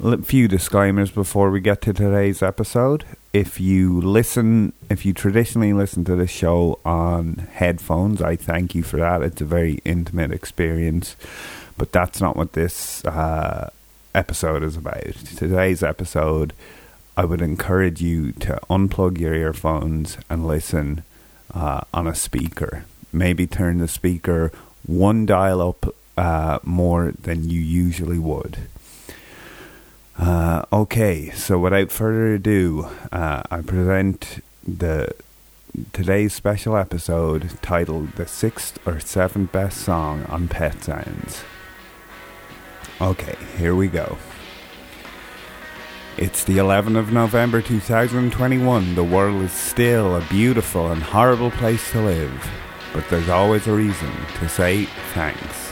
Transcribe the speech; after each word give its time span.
A 0.00 0.16
few 0.18 0.46
disclaimers 0.46 1.10
before 1.10 1.50
we 1.50 1.60
get 1.60 1.82
to 1.82 1.92
today's 1.92 2.40
episode. 2.40 3.04
If 3.32 3.58
you 3.58 4.00
listen, 4.00 4.72
if 4.88 5.04
you 5.04 5.12
traditionally 5.12 5.72
listen 5.72 6.04
to 6.04 6.14
this 6.14 6.30
show 6.30 6.78
on 6.84 7.48
headphones, 7.54 8.22
I 8.22 8.36
thank 8.36 8.76
you 8.76 8.84
for 8.84 8.98
that. 8.98 9.22
It's 9.22 9.40
a 9.40 9.44
very 9.44 9.80
intimate 9.84 10.30
experience, 10.30 11.16
but 11.76 11.90
that's 11.90 12.20
not 12.20 12.36
what 12.36 12.52
this 12.52 13.04
uh, 13.06 13.70
episode 14.14 14.62
is 14.62 14.76
about. 14.76 15.14
Today's 15.36 15.82
episode, 15.82 16.52
I 17.16 17.24
would 17.24 17.42
encourage 17.42 18.00
you 18.00 18.30
to 18.32 18.60
unplug 18.70 19.18
your 19.18 19.34
earphones 19.34 20.16
and 20.30 20.46
listen 20.46 21.02
uh, 21.52 21.80
on 21.92 22.06
a 22.06 22.14
speaker. 22.14 22.84
Maybe 23.12 23.48
turn 23.48 23.78
the 23.78 23.88
speaker 23.88 24.52
one 24.86 25.26
dial 25.26 25.60
up 25.60 25.92
uh, 26.16 26.60
more 26.62 27.12
than 27.20 27.50
you 27.50 27.60
usually 27.60 28.20
would. 28.20 28.58
Uh, 30.18 30.64
okay, 30.72 31.30
so 31.30 31.58
without 31.58 31.92
further 31.92 32.34
ado, 32.34 32.88
uh, 33.12 33.42
I 33.50 33.60
present 33.60 34.42
the 34.66 35.14
today's 35.92 36.32
special 36.32 36.76
episode 36.76 37.50
titled 37.62 38.12
"The 38.16 38.26
Sixth 38.26 38.84
or 38.84 38.98
Seventh 38.98 39.52
Best 39.52 39.78
Song 39.78 40.24
on 40.26 40.48
Pet 40.48 40.82
Sounds." 40.82 41.44
Okay, 43.00 43.36
here 43.56 43.76
we 43.76 43.86
go. 43.86 44.18
It's 46.16 46.42
the 46.42 46.58
11th 46.58 46.98
of 46.98 47.12
November 47.12 47.62
2021. 47.62 48.96
The 48.96 49.04
world 49.04 49.40
is 49.42 49.52
still 49.52 50.16
a 50.16 50.26
beautiful 50.28 50.90
and 50.90 51.00
horrible 51.00 51.52
place 51.52 51.92
to 51.92 52.00
live, 52.00 52.50
but 52.92 53.08
there's 53.08 53.28
always 53.28 53.68
a 53.68 53.72
reason 53.72 54.10
to 54.40 54.48
say 54.48 54.86
thanks. 55.14 55.67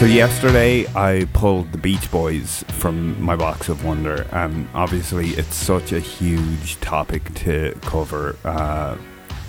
So 0.00 0.06
yesterday 0.06 0.86
I 0.94 1.26
pulled 1.34 1.72
the 1.72 1.78
Beach 1.78 2.10
Boys 2.10 2.64
from 2.78 3.20
my 3.22 3.36
box 3.36 3.68
of 3.68 3.84
wonder, 3.84 4.26
and 4.32 4.66
obviously 4.72 5.28
it's 5.32 5.54
such 5.54 5.92
a 5.92 6.00
huge 6.00 6.80
topic 6.80 7.34
to 7.34 7.78
cover. 7.82 8.34
Uh, 8.42 8.96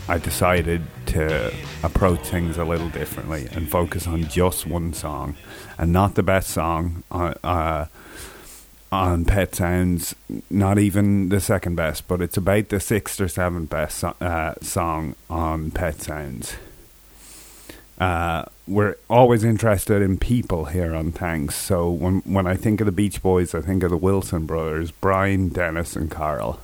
I 0.09 0.17
decided 0.17 0.81
to 1.05 1.53
approach 1.83 2.19
things 2.27 2.57
a 2.57 2.66
little 2.66 2.89
differently 2.89 3.47
and 3.53 3.72
focus 3.72 4.07
on 4.07 4.25
just 4.25 4.67
one 4.67 4.91
song, 4.91 5.38
and 5.77 5.94
not 5.94 6.16
the 6.16 6.23
best 6.23 6.49
song 6.49 7.03
on, 7.09 7.33
uh, 7.45 7.85
on 8.91 9.23
Pet 9.23 9.55
Sounds, 9.55 10.16
not 10.49 10.77
even 10.77 11.29
the 11.29 11.39
second 11.39 11.75
best, 11.75 12.09
but 12.09 12.22
it's 12.22 12.35
about 12.35 12.67
the 12.67 12.81
sixth 12.81 13.22
or 13.22 13.29
seventh 13.29 13.69
best 13.69 14.03
uh, 14.03 14.55
song 14.61 15.16
on 15.29 15.72
Pet 15.72 16.02
Sounds. 16.02 16.57
Uh, 18.02 18.45
we're 18.67 18.95
always 19.11 19.44
interested 19.44 20.02
in 20.02 20.17
people 20.17 20.66
here 20.66 20.95
on 20.95 21.11
Tanks. 21.11 21.53
So 21.53 21.91
when 21.91 22.21
when 22.21 22.47
I 22.47 22.55
think 22.55 22.81
of 22.81 22.88
the 22.88 22.91
Beach 22.91 23.21
Boys, 23.21 23.53
I 23.53 23.61
think 23.61 23.83
of 23.83 23.91
the 23.91 23.97
Wilson 23.97 24.47
brothers, 24.47 24.89
Brian, 24.89 25.49
Dennis, 25.49 25.95
and 25.95 26.09
Carl. 26.09 26.59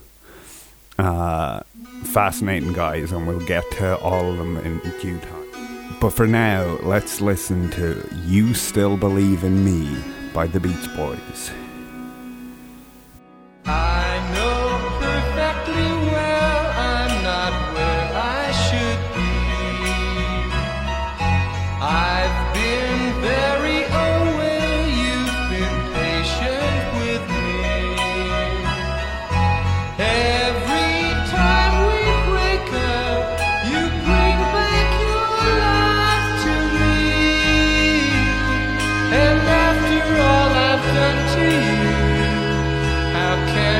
Uh, 0.98 1.62
fascinating 2.06 2.74
guys, 2.74 3.12
and 3.12 3.28
we'll 3.28 3.46
get 3.46 3.64
to 3.74 4.00
all 4.00 4.32
of 4.32 4.38
them 4.38 4.58
in 4.58 4.80
due 5.00 5.20
time. 5.20 5.98
But 6.02 6.10
for 6.10 6.26
now, 6.26 6.80
let's 6.82 7.22
listen 7.22 7.70
to 7.72 8.04
"You 8.26 8.56
Still 8.56 8.98
Believe 8.98 9.44
in 9.44 9.64
Me" 9.64 9.96
by 10.34 10.48
the 10.48 10.60
Beach 10.60 10.96
Boys. 10.96 11.52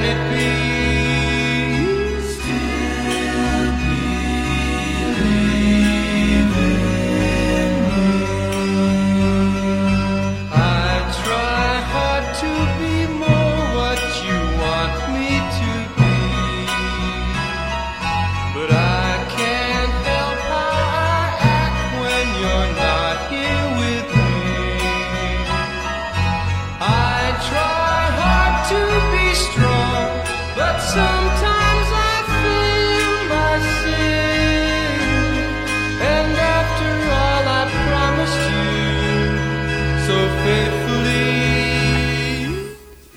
It 0.08 0.30
be? 0.32 0.77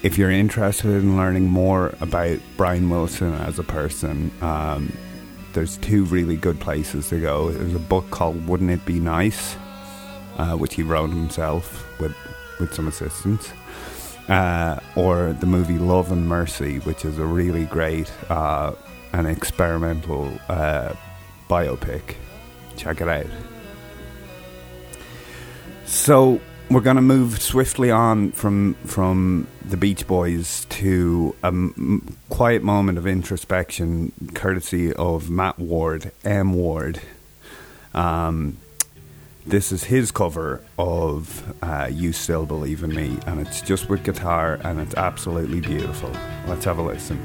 If 0.03 0.16
you're 0.16 0.31
interested 0.31 0.88
in 0.88 1.16
learning 1.16 1.44
more 1.44 1.94
about 2.00 2.38
Brian 2.56 2.88
Wilson 2.88 3.34
as 3.34 3.59
a 3.59 3.62
person, 3.62 4.31
um, 4.41 4.93
there's 5.53 5.77
two 5.78 6.05
really 6.05 6.37
good 6.37 6.59
places 6.61 7.09
to 7.11 7.21
go. 7.21 7.50
There's 7.50 7.75
a 7.75 7.78
book 7.78 8.10
called 8.10 8.47
"Wouldn't 8.49 8.71
It 8.71 8.84
Be 8.87 8.99
Nice," 8.99 9.56
uh, 10.39 10.56
which 10.56 10.75
he 10.75 10.83
wrote 10.83 11.10
himself 11.10 11.87
with 12.00 12.15
with 12.59 12.72
some 12.72 12.89
assistance, 12.89 13.53
uh, 14.28 14.81
or 14.97 15.34
the 15.34 15.47
movie 15.47 15.78
"Love 15.78 16.12
and 16.12 16.27
Mercy," 16.27 16.78
which 16.81 17.05
is 17.05 17.19
a 17.19 17.27
really 17.27 17.66
great 17.66 18.10
uh, 18.31 18.72
and 19.12 19.27
experimental 19.27 20.33
uh, 20.49 20.94
biopic. 21.49 22.15
Check 22.77 23.00
it 23.00 23.09
out. 23.09 23.27
So 25.84 26.41
we're 26.71 26.81
going 26.81 26.97
to 26.97 27.03
move 27.03 27.43
swiftly 27.43 27.91
on 27.91 28.31
from 28.31 28.75
from 28.87 29.49
the 29.65 29.77
Beach 29.77 30.07
Boys 30.07 30.67
to 30.71 31.35
a 31.43 31.49
m- 31.49 32.17
quiet 32.29 32.63
moment 32.63 32.97
of 32.97 33.07
introspection, 33.07 34.13
courtesy 34.35 34.93
of 34.93 35.29
Matt 35.31 35.59
Ward, 35.59 36.13
M 36.25 36.55
Ward. 36.55 37.01
Um, 37.93 38.59
this 39.45 39.73
is 39.73 39.85
his 39.85 40.13
cover 40.13 40.63
of 40.79 41.55
uh, 41.63 41.89
"You 41.91 42.13
Still 42.13 42.47
Believe 42.47 42.85
in 42.85 42.95
Me," 42.95 43.19
and 43.27 43.41
it's 43.41 43.61
just 43.61 43.89
with 43.89 44.05
guitar, 44.05 44.61
and 44.63 44.81
it's 44.81 44.95
absolutely 44.95 45.61
beautiful. 45.61 46.13
Let's 46.47 46.65
have 46.67 46.79
a 46.79 46.83
listen. 46.83 47.19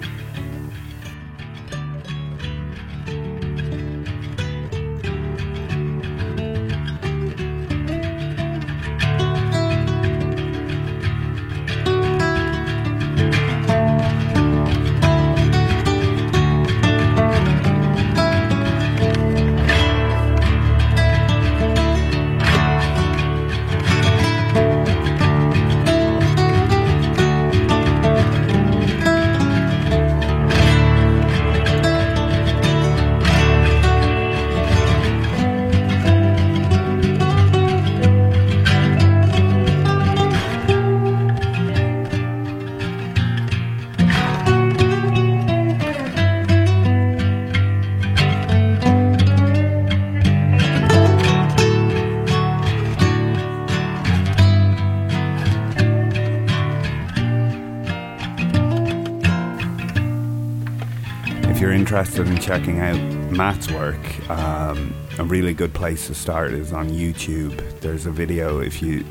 You're 61.66 61.74
interested 61.74 62.28
in 62.28 62.38
checking 62.38 62.80
out 62.80 62.96
Matt's 63.32 63.72
work, 63.72 64.30
um, 64.30 64.94
a 65.18 65.24
really 65.24 65.52
good 65.52 65.74
place 65.74 66.06
to 66.06 66.14
start 66.14 66.52
is 66.52 66.72
on 66.72 66.92
YouTube. 66.92 67.80
There's 67.80 68.06
a 68.06 68.12
video 68.12 68.60
if 68.60 68.84
you 68.84 69.04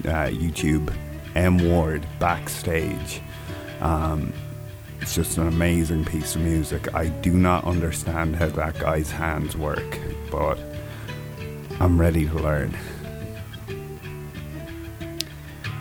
uh, 0.00 0.26
YouTube 0.26 0.92
M 1.36 1.58
Ward 1.58 2.04
backstage. 2.18 3.20
Um, 3.80 4.32
it's 5.00 5.14
just 5.14 5.38
an 5.38 5.46
amazing 5.46 6.04
piece 6.04 6.34
of 6.34 6.40
music. 6.40 6.92
I 6.96 7.10
do 7.10 7.32
not 7.32 7.62
understand 7.62 8.34
how 8.34 8.48
that 8.48 8.76
guy's 8.80 9.12
hands 9.12 9.56
work, 9.56 10.00
but 10.32 10.58
I'm 11.78 12.00
ready 12.00 12.26
to 12.26 12.34
learn. 12.34 12.76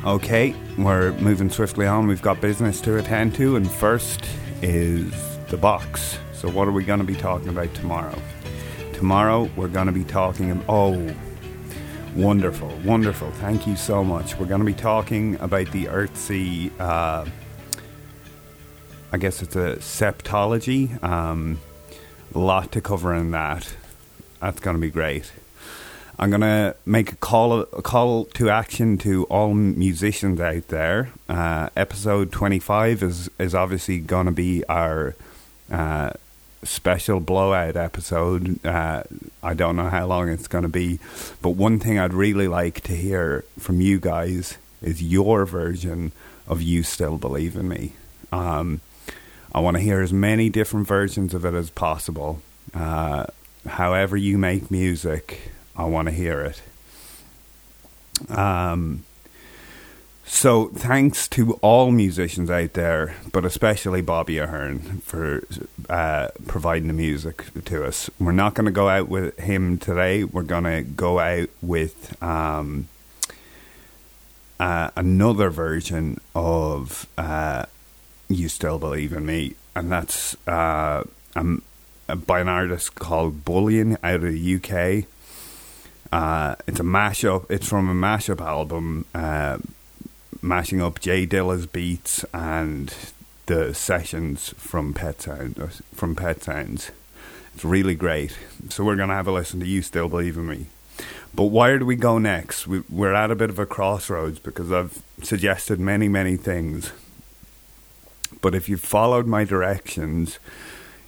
Okay, 0.06 0.54
we're 0.78 1.12
moving 1.14 1.50
swiftly 1.50 1.88
on. 1.88 2.06
We've 2.06 2.22
got 2.22 2.40
business 2.40 2.81
to 2.81 2.98
attend 2.98 3.34
to, 3.38 3.56
and 3.56 3.68
first 3.68 4.30
is 4.62 5.39
the 5.50 5.57
box. 5.57 6.18
So, 6.34 6.50
what 6.50 6.68
are 6.68 6.72
we 6.72 6.84
going 6.84 7.00
to 7.00 7.06
be 7.06 7.16
talking 7.16 7.50
about 7.50 7.74
tomorrow? 7.74 8.18
Tomorrow, 8.94 9.50
we're 9.56 9.68
going 9.68 9.88
to 9.88 9.92
be 9.92 10.04
talking. 10.04 10.63
Oh, 10.69 11.13
wonderful, 12.16 12.69
wonderful. 12.86 13.31
Thank 13.31 13.68
you 13.68 13.75
so 13.75 14.04
much. 14.04 14.38
We're 14.38 14.46
going 14.46 14.62
to 14.62 14.66
be 14.66 14.74
talking 14.74 15.36
about 15.40 15.72
the 15.72 15.86
Earthsea. 15.86 16.72
Uh, 16.80 17.25
I 19.12 19.18
guess 19.18 19.42
it's 19.42 19.56
a 19.56 19.78
septology. 19.78 21.01
Um, 21.04 21.60
a 22.34 22.40
lot 22.40 22.72
to 22.74 22.81
cover 22.81 23.13
in 23.16 23.31
that. 23.31 23.74
That's 24.40 24.60
going 24.60 24.75
to 24.75 24.81
be 24.81 24.92
great. 24.92 25.31
I'm 26.22 26.30
gonna 26.31 26.75
make 26.86 27.13
a 27.13 27.16
call 27.16 27.62
a 27.62 27.81
call 27.81 28.25
to 28.25 28.50
action 28.50 28.98
to 29.00 29.24
all 29.25 29.54
musicians 29.54 30.42
out 30.42 30.68
there. 30.68 31.12
Uh, 31.30 31.69
episode 31.78 32.34
25 32.34 33.04
is 33.04 33.30
is 33.40 33.56
obviously 33.56 34.00
gonna 34.00 34.34
be 34.34 34.66
our 34.66 35.16
uh, 35.71 36.12
special 36.63 37.19
blowout 37.19 37.75
episode. 37.75 38.63
Uh, 38.66 39.04
I 39.42 39.54
don't 39.54 39.75
know 39.75 39.89
how 39.89 40.06
long 40.07 40.30
it's 40.30 40.48
gonna 40.48 40.69
be, 40.69 41.00
but 41.42 41.51
one 41.51 41.80
thing 41.80 42.00
I'd 42.00 42.13
really 42.13 42.48
like 42.48 42.81
to 42.81 42.95
hear 42.95 43.44
from 43.57 43.81
you 43.81 44.00
guys 44.00 44.57
is 44.81 45.01
your 45.01 45.45
version 45.45 46.12
of 46.48 46.62
"You 46.62 46.83
Still 46.83 47.18
Believe 47.18 47.56
in 47.56 47.68
Me." 47.68 47.94
Um, 48.31 48.81
I 49.54 49.60
want 49.60 49.77
to 49.77 49.81
hear 49.83 50.01
as 50.01 50.13
many 50.13 50.50
different 50.50 50.88
versions 50.88 51.33
of 51.33 51.45
it 51.45 51.54
as 51.54 51.69
possible. 51.69 52.42
Uh, 52.74 53.25
however 53.66 54.16
you 54.16 54.38
make 54.38 54.69
music, 54.69 55.51
I 55.75 55.86
want 55.86 56.07
to 56.07 56.13
hear 56.13 56.42
it. 56.42 56.62
Um, 58.30 59.04
so 60.31 60.68
thanks 60.70 61.28
to 61.30 61.54
all 61.56 61.92
musicians 61.92 62.50
out 62.50 62.74
there, 62.74 63.16
but 63.31 63.46
especially 63.46 64.02
Bobby 64.02 64.38
Ahern 64.38 65.02
for 65.04 65.44
uh, 65.90 66.30
providing 66.48 66.88
the 66.88 66.94
music 66.94 67.46
to 67.66 67.84
us. 67.84 68.10
We're 68.20 68.31
not 68.31 68.54
going 68.54 68.66
to 68.66 68.72
go 68.72 68.88
out 68.90 69.10
with 69.10 69.38
him 69.40 69.78
today. 69.78 70.24
We're 70.24 70.44
going 70.44 70.66
to 70.66 70.84
go 70.84 71.20
out 71.20 71.50
with 71.62 72.22
um, 72.24 72.88
uh, 74.60 74.92
another 74.96 75.50
version 75.50 76.22
of 76.36 77.08
uh, 77.18 77.66
"You 78.28 78.50
Still 78.50 78.78
Believe 78.78 79.12
in 79.14 79.26
Me," 79.26 79.56
and 79.76 79.92
that's 79.92 80.36
uh, 80.48 81.04
um, 81.36 81.64
by 82.28 82.40
an 82.40 82.48
artist 82.48 82.96
called 82.96 83.44
Bullion 83.46 83.98
out 84.04 84.24
of 84.24 84.31
the 84.31 84.56
UK. 84.56 85.06
Uh, 86.12 86.56
it's 86.68 86.80
a 86.80 86.84
mashup. 86.84 87.50
It's 87.50 87.68
from 87.68 87.90
a 87.90 87.94
mashup 87.94 88.42
album, 88.42 89.06
uh, 89.14 89.58
mashing 90.42 90.82
up 90.82 91.00
Jay 91.00 91.26
Dilla's 91.26 91.66
beats 91.66 92.24
and 92.34 92.94
the 93.46 93.74
sessions 93.74 94.54
from 94.58 94.94
Pet 94.94 95.22
Sound 95.22 95.82
from 95.94 96.16
Pet 96.16 96.44
Sounds. 96.44 96.92
It's 97.56 97.66
really 97.66 97.96
great. 97.96 98.38
So 98.70 98.84
we're 98.84 98.96
gonna 98.96 99.16
have 99.16 99.28
a 99.28 99.32
listen 99.32 99.60
to 99.60 99.66
"You 99.66 99.82
Still 99.82 100.10
Believe 100.10 100.38
in 100.38 100.48
Me." 100.48 100.66
But 101.34 101.46
where 101.46 101.78
do 101.78 101.86
we 101.86 101.96
go 101.96 102.18
next? 102.18 102.68
We, 102.68 102.84
we're 102.90 103.14
at 103.14 103.32
a 103.32 103.36
bit 103.36 103.50
of 103.50 103.60
a 103.60 103.66
crossroads 103.66 104.40
because 104.40 104.72
I've 104.72 105.02
suggested 105.22 105.80
many, 105.80 106.08
many 106.08 106.36
things. 106.36 106.92
But 108.42 108.56
if 108.56 108.68
you've 108.68 108.82
followed 108.82 109.28
my 109.28 109.44
directions, 109.44 110.40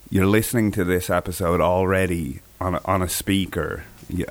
you're 0.09 0.27
listening 0.27 0.71
to 0.73 0.83
this 0.83 1.09
episode 1.09 1.59
already 1.59 2.41
on 2.59 2.75
a, 2.75 2.81
on 2.85 3.01
a 3.01 3.09
speaker 3.09 3.83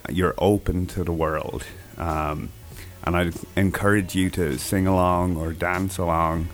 you're 0.08 0.34
open 0.38 0.86
to 0.86 1.04
the 1.04 1.12
world. 1.12 1.64
Um, 1.96 2.50
and 3.04 3.16
I 3.16 3.30
encourage 3.56 4.14
you 4.14 4.30
to 4.30 4.58
sing 4.58 4.86
along 4.86 5.36
or 5.36 5.52
dance 5.52 5.98
along 5.98 6.48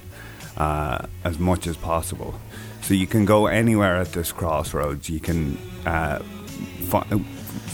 uh, 0.57 1.07
as 1.25 1.39
much 1.39 1.67
as 1.67 1.77
possible. 1.77 2.35
So 2.83 2.95
you 2.95 3.07
can 3.07 3.25
go 3.25 3.47
anywhere 3.47 3.97
at 3.97 4.13
this 4.13 4.33
crossroads. 4.33 5.11
You 5.11 5.21
can 5.21 5.59
uh, 5.85 6.21
fi- 6.89 7.19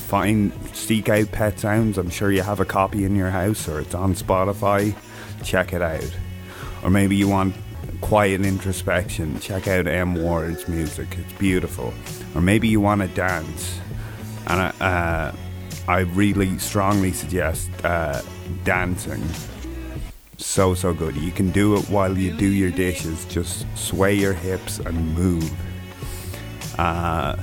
find, 0.09 0.53
seek 0.73 1.09
out 1.09 1.31
Pet 1.33 1.59
Sounds. 1.59 1.99
I'm 1.99 2.11
sure 2.11 2.33
you 2.33 2.43
have 2.43 2.61
a 2.61 2.65
copy 2.65 3.05
in 3.05 3.15
your 3.15 3.31
house 3.31 3.69
or 3.69 3.81
it's 3.81 3.95
on 3.95 4.15
Spotify. 4.15 4.95
Check 5.45 5.73
it 5.73 5.83
out. 5.83 6.17
Or 6.83 6.91
maybe 6.91 7.17
you 7.17 7.29
want 7.29 7.55
quiet 8.01 8.41
introspection. 8.41 9.39
Check 9.41 9.69
out 9.69 9.87
M 9.87 10.15
Ward's 10.15 10.67
music. 10.67 11.09
It's 11.19 11.33
beautiful. 11.35 11.93
Or 12.35 12.41
maybe 12.41 12.69
you 12.69 12.81
want 12.81 13.03
to 13.03 13.09
dance 13.09 13.79
and 14.47 14.75
uh, 14.81 15.33
I 15.89 16.01
really 16.01 16.59
strongly 16.59 17.13
suggest 17.13 17.71
uh, 17.85 18.23
dancing. 18.65 19.23
So 20.37 20.75
so 20.75 20.93
good. 20.93 21.17
You 21.17 21.31
can 21.31 21.51
do 21.51 21.77
it 21.77 21.89
while 21.89 22.17
you 22.17 22.33
do 22.33 22.47
your 22.47 22.71
dishes. 22.71 23.25
Just 23.27 23.67
sway 23.77 24.15
your 24.15 24.33
hips 24.33 24.79
and 24.79 25.15
move. 25.15 25.51
Uh, 26.79 27.37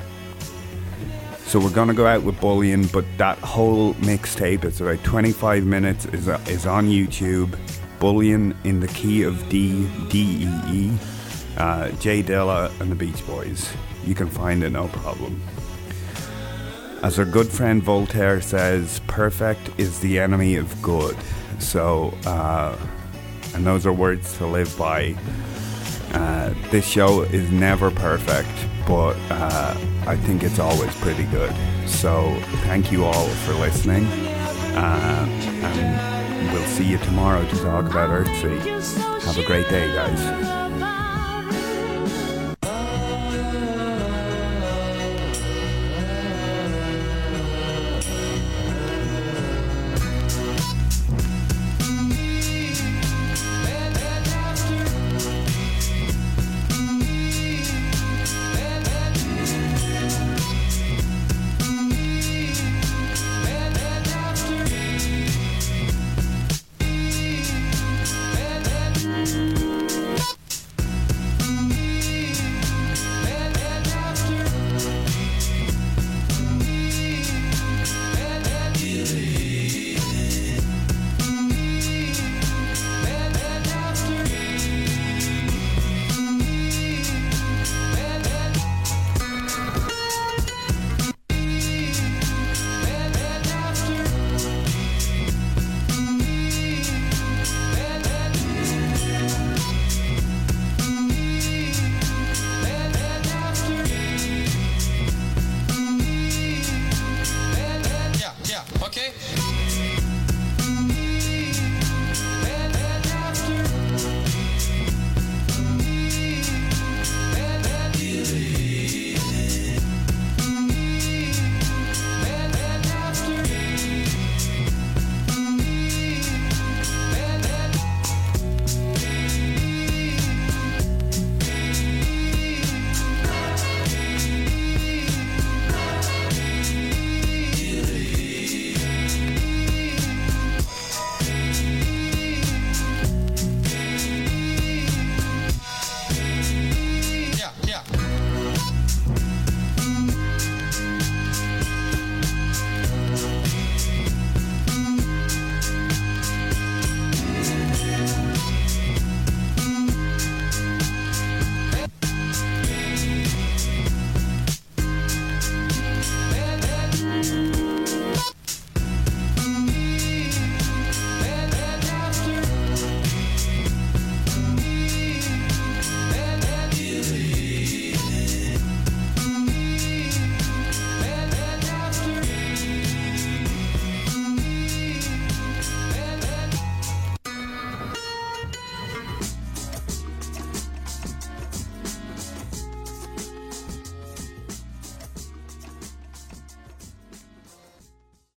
so 1.45 1.59
we're 1.59 1.71
gonna 1.71 1.93
go 1.93 2.05
out 2.05 2.23
with 2.23 2.39
Bullion, 2.39 2.87
but 2.87 3.05
that 3.17 3.37
whole 3.39 3.93
mixtape, 3.95 4.63
it's 4.63 4.81
about 4.81 5.03
25 5.03 5.65
minutes, 5.65 6.05
is 6.07 6.27
is 6.47 6.65
on 6.65 6.87
YouTube. 6.87 7.57
Bullion 7.99 8.55
in 8.63 8.79
the 8.79 8.87
key 8.89 9.23
of 9.23 9.49
D 9.49 9.89
D 10.09 10.45
E 10.45 10.71
E. 10.71 10.97
Uh, 11.57 11.89
Jay 11.93 12.23
Dilla 12.23 12.71
and 12.79 12.91
the 12.91 12.95
Beach 12.95 13.25
Boys. 13.27 13.73
You 14.05 14.15
can 14.15 14.29
find 14.29 14.63
it 14.63 14.69
no 14.69 14.87
problem. 14.87 15.41
As 17.01 17.17
our 17.17 17.23
good 17.23 17.47
friend 17.47 17.81
Voltaire 17.81 18.41
says, 18.41 18.99
perfect 19.07 19.69
is 19.77 20.01
the 20.01 20.19
enemy 20.19 20.55
of 20.55 20.81
good. 20.81 21.15
So, 21.59 22.13
uh, 22.25 22.77
and 23.55 23.65
those 23.65 23.85
are 23.85 23.93
words 23.93 24.37
to 24.37 24.45
live 24.45 24.77
by. 24.77 25.15
Uh, 26.11 26.53
this 26.71 26.85
show 26.85 27.21
is 27.21 27.49
never 27.51 27.89
perfect, 27.89 28.49
but 28.85 29.15
uh, 29.31 29.77
I 30.07 30.17
think 30.17 30.43
it's 30.43 30.59
always 30.59 30.93
pretty 30.99 31.25
good. 31.25 31.53
So, 31.87 32.37
thank 32.63 32.91
you 32.91 33.05
all 33.05 33.27
for 33.27 33.53
listening. 33.53 34.05
Uh, 34.75 35.25
and 35.63 36.53
we'll 36.53 36.65
see 36.65 36.85
you 36.85 36.97
tomorrow 36.97 37.47
to 37.47 37.55
talk 37.57 37.85
about 37.89 38.09
Earthsea. 38.09 39.23
Have 39.23 39.37
a 39.37 39.45
great 39.45 39.69
day, 39.69 39.87
guys. 39.93 40.58